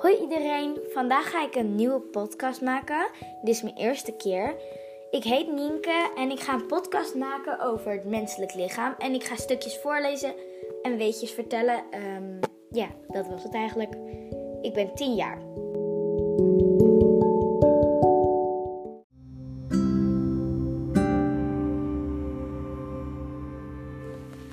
[0.00, 3.10] Hoi iedereen, vandaag ga ik een nieuwe podcast maken.
[3.42, 4.54] Dit is mijn eerste keer.
[5.10, 8.94] Ik heet Nienke en ik ga een podcast maken over het menselijk lichaam.
[8.98, 10.34] En ik ga stukjes voorlezen
[10.82, 11.84] en weetjes vertellen.
[11.90, 12.40] Ehm,
[12.70, 13.94] ja, dat was het eigenlijk.
[14.62, 15.38] Ik ben 10 jaar.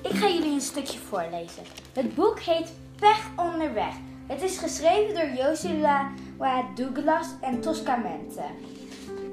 [0.02, 1.62] Ik ga jullie een stukje voorlezen.
[1.92, 3.94] Het boek heet Pech onderweg.
[4.28, 6.10] Het is geschreven door Joshua
[6.74, 8.42] Douglas en Toscamente.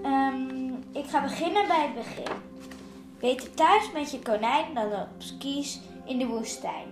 [0.03, 2.35] Um, ik ga beginnen bij het begin.
[3.19, 6.87] Beter thuis met je konijn dan op skis in de woestijn.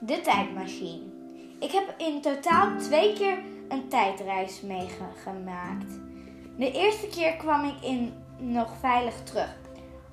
[0.00, 1.02] De tijdmachine.
[1.60, 6.00] Ik heb in totaal twee keer een tijdreis meegemaakt.
[6.56, 9.56] De eerste keer kwam ik in nog veilig terug.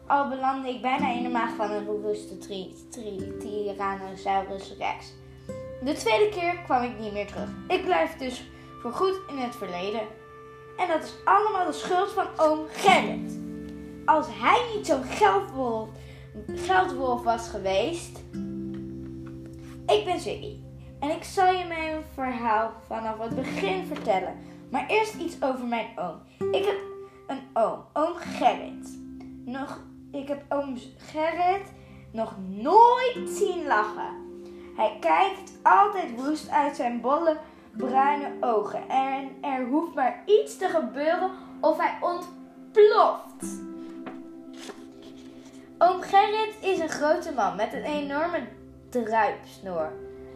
[0.08, 2.38] Al belandde ik bijna in de maag van een robuuste
[3.40, 5.14] Tyrannosaurus rex.
[5.84, 7.50] De tweede keer kwam ik niet meer terug.
[7.68, 8.44] Ik blijf dus
[8.82, 10.02] voorgoed in het verleden.
[10.78, 13.40] En dat is allemaal de schuld van oom Gerrit.
[14.06, 15.90] Als hij niet zo'n geldwolf,
[16.48, 18.18] geldwolf was geweest.
[19.86, 20.58] Ik ben Ziggy.
[21.00, 24.36] En ik zal je mijn verhaal vanaf het begin vertellen.
[24.72, 26.50] Maar eerst iets over mijn oom.
[26.52, 26.78] Ik heb
[27.28, 29.00] een oom, oom Gerrit.
[29.46, 31.72] Nog, ik heb oom Gerrit
[32.12, 34.33] nog nooit zien lachen.
[34.76, 37.38] Hij kijkt altijd woest uit zijn bolle
[37.78, 38.90] bruine ogen.
[38.90, 43.62] En er hoeft maar iets te gebeuren of hij ontploft.
[45.78, 48.48] Oom Gerrit is een grote man met een enorme
[48.90, 49.92] druipsnoor.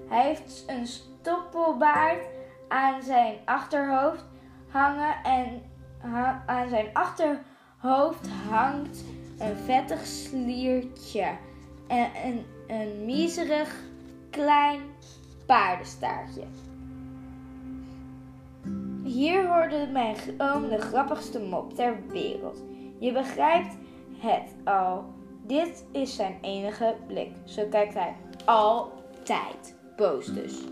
[0.09, 2.23] Hij heeft een stoppelbaard
[2.67, 4.25] aan zijn achterhoofd
[4.69, 5.61] hangen en
[6.45, 9.03] aan zijn achterhoofd hangt
[9.39, 11.27] een vettig sliertje
[11.87, 13.75] en een, een miserig
[14.37, 14.81] klein
[15.45, 16.43] paardenstaartje.
[19.03, 22.63] Hier hoorde mijn oom de grappigste mop ter wereld.
[22.99, 23.75] Je begrijpt
[24.17, 25.05] het al.
[25.45, 27.31] Dit is zijn enige blik.
[27.43, 28.15] Zo kijkt hij
[28.45, 29.75] altijd.
[29.95, 30.63] Boos dus.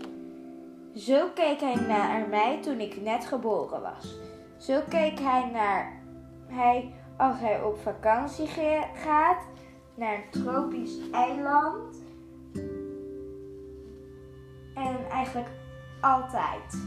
[0.94, 4.14] Zo keek hij naar mij toen ik net geboren was.
[4.58, 6.00] Zo keek hij naar
[6.46, 8.46] hij als hij op vakantie
[8.94, 9.44] gaat
[9.94, 12.05] naar een tropisch eiland
[15.16, 15.48] eigenlijk
[16.00, 16.82] altijd.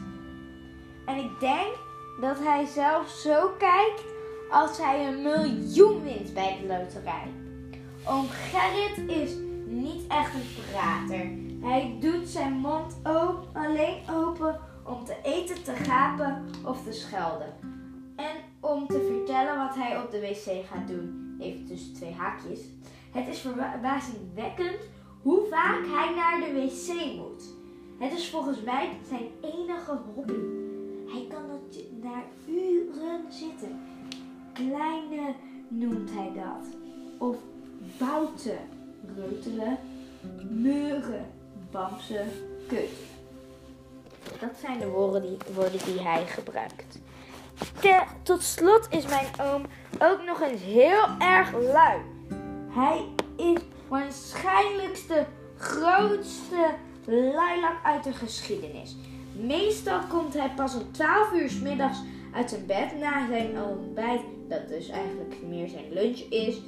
[1.05, 1.75] En ik denk
[2.21, 4.03] dat hij zelf zo kijkt
[4.49, 7.31] als hij een miljoen wint bij de loterij.
[8.05, 9.35] Oom Gerrit is
[9.65, 11.29] niet echt een prater.
[11.69, 17.53] Hij doet zijn mond open, alleen open om te eten, te gapen of te schelden.
[18.15, 21.35] En om te vertellen wat hij op de wc gaat doen.
[21.39, 22.59] Even tussen twee haakjes.
[23.11, 24.79] Het is verbazingwekkend
[25.21, 27.58] hoe vaak hij naar de wc moet.
[27.99, 30.39] Het is volgens mij zijn enige hobby.
[31.07, 33.81] Hij kan het naar uren zitten.
[34.53, 35.33] Kleine
[35.67, 36.67] noemt hij dat.
[37.17, 37.35] Of
[37.97, 38.59] bouten,
[39.15, 39.77] reutelen,
[40.49, 41.25] meuren,
[41.71, 42.27] bamsen,
[42.67, 42.89] kut.
[44.39, 46.99] Dat zijn de woorden die, woorden die hij gebruikt.
[48.23, 49.65] tot slot is mijn oom
[49.99, 51.99] ook nog eens heel erg lui.
[52.69, 53.05] Hij
[53.37, 55.25] is waarschijnlijk de
[55.57, 56.75] grootste
[57.09, 58.95] Lilac uit de geschiedenis.
[59.31, 61.99] Meestal komt hij pas om 12 uur s middags
[62.33, 66.61] uit zijn bed na zijn ontbijt, dat dus eigenlijk meer zijn lunch is.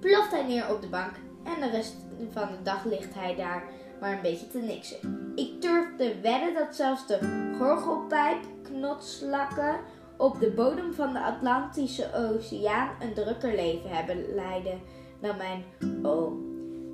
[0.00, 1.12] Ploft hij neer op de bank
[1.44, 1.96] en de rest
[2.32, 3.62] van de dag ligt hij daar
[4.00, 5.32] maar een beetje te niksen.
[5.34, 7.18] Ik durf te wedden dat zelfs de
[7.58, 9.76] gorgelpijp-knotslakken
[10.16, 14.80] op de bodem van de Atlantische Oceaan een drukker leven hebben leiden
[15.20, 15.64] dan mijn
[16.02, 16.49] oom.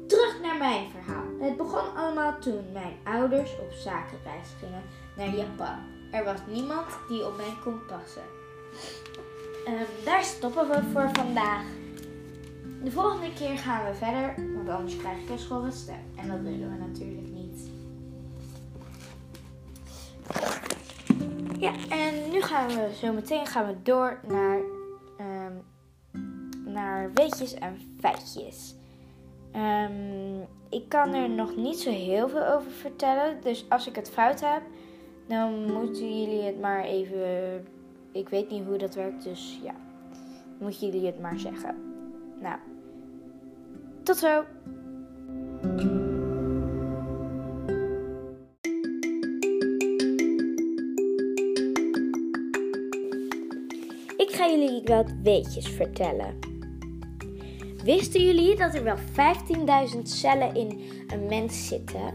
[0.07, 1.25] Terug naar mijn verhaal.
[1.41, 4.83] Het begon allemaal toen mijn ouders op zakenreis gingen
[5.17, 5.79] naar Japan.
[6.11, 8.23] Er was niemand die op mij kon passen.
[9.67, 11.65] Um, daar stoppen we voor vandaag.
[12.83, 16.03] De volgende keer gaan we verder, want anders krijg ik een schorre stem.
[16.17, 17.71] En dat willen we natuurlijk niet.
[21.59, 24.61] Ja, en nu gaan we zo meteen gaan we door naar,
[25.21, 25.63] um,
[26.65, 28.75] naar weetjes en feitjes.
[29.57, 33.37] Um, ik kan er nog niet zo heel veel over vertellen.
[33.43, 34.63] Dus als ik het fout heb,
[35.27, 37.67] dan moeten jullie het maar even.
[38.13, 39.75] Ik weet niet hoe dat werkt, dus ja.
[40.59, 41.75] Moeten jullie het maar zeggen.
[42.41, 42.59] Nou,
[44.03, 44.45] tot zo.
[54.17, 56.56] Ik ga jullie wat weetjes vertellen.
[57.87, 58.97] Wisten jullie dat er wel
[59.95, 62.07] 15.000 cellen in een mens zitten?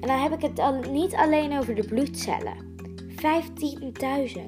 [0.00, 2.56] En dan heb ik het al niet alleen over de bloedcellen.
[3.08, 4.40] 15.000.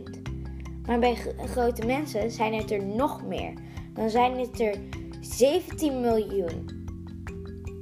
[0.86, 1.14] Maar bij
[1.46, 3.52] grote mensen zijn het er nog meer.
[3.94, 4.74] Dan zijn het er
[5.20, 6.86] 17 miljoen.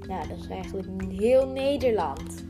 [0.06, 2.44] Nou, dat is eigenlijk heel Nederland.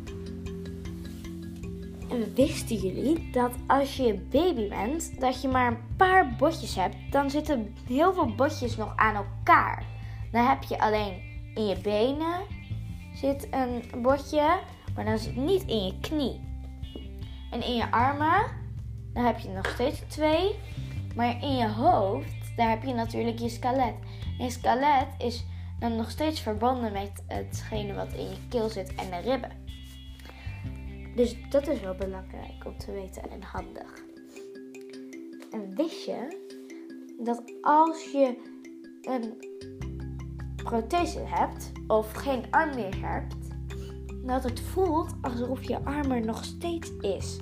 [2.10, 6.96] En wisten jullie dat als je baby bent, dat je maar een paar botjes hebt,
[7.10, 9.95] dan zitten heel veel botjes nog aan elkaar.
[10.32, 11.22] Dan heb je alleen
[11.54, 12.40] in je benen
[13.14, 14.58] zit een botje,
[14.94, 16.40] maar dan zit niet in je knie.
[17.50, 18.44] En in je armen,
[19.12, 20.54] dan heb je nog steeds twee.
[21.14, 23.94] Maar in je hoofd, daar heb je natuurlijk je skelet.
[24.38, 25.44] En je skelet is
[25.78, 29.64] dan nog steeds verbonden met hetgene wat in je keel zit en de ribben.
[31.14, 34.04] Dus dat is wel belangrijk om te weten en handig.
[35.52, 36.44] En wist je
[37.18, 38.54] dat als je
[39.02, 39.34] een
[40.66, 43.34] prothese hebt of geen arm meer hebt,
[44.24, 47.38] dat het voelt alsof je arm er nog steeds is.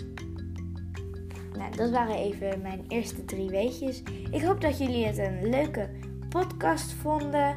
[1.52, 4.02] Nou, dat waren even mijn eerste drie weetjes.
[4.30, 5.90] Ik hoop dat jullie het een leuke
[6.28, 7.56] podcast vonden.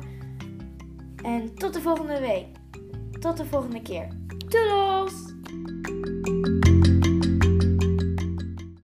[1.24, 2.48] En tot de volgende week.
[3.20, 4.08] Tot de volgende keer.
[4.48, 5.26] Doei!